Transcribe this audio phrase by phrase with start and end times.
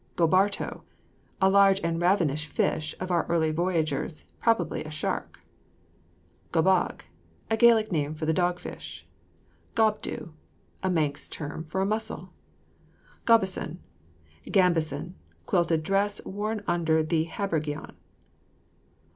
[0.15, 0.81] GOBARTO.
[1.43, 5.41] A large and ravenous fish of our early voyagers, probably a shark.
[6.51, 7.01] GOBBAG.
[7.51, 9.05] A Gaelic name for the dog fish.
[9.75, 10.33] GOB DOO.
[10.81, 12.31] A Manx term for a mussel.
[13.25, 13.77] GOBISSON.
[14.47, 15.13] Gambesson;
[15.45, 17.93] quilted dress worn under the habergeon.